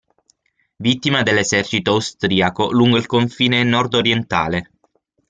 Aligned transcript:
Vittima 0.77 1.21
dell'esercito 1.21 1.91
austriaco 1.91 2.71
lungo 2.71 2.97
il 2.97 3.05
confine 3.05 3.63
nord-orientale. 3.63 4.71